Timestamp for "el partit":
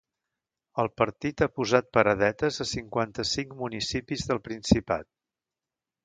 0.83-1.41